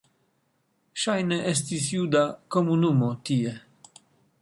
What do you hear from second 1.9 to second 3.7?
juda komunumo tie.